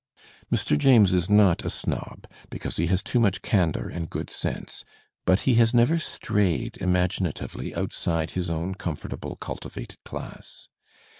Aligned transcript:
Mr. 0.51 0.75
James 0.75 1.13
is 1.13 1.29
not 1.29 1.63
a 1.63 1.69
snob, 1.69 2.25
because 2.49 2.77
he 2.77 2.87
has 2.87 3.03
too 3.03 3.19
much 3.19 3.43
candour 3.43 3.87
and 3.87 4.09
good 4.09 4.31
sense, 4.31 4.83
but 5.25 5.41
he 5.41 5.53
has 5.53 5.75
never 5.75 5.99
strayed 5.99 6.75
imaginatively 6.79 7.75
outside 7.75 8.31
his 8.31 8.49
own 8.49 8.73
comfortable 8.73 9.35
cultivated 9.35 10.03
class. 10.03 10.69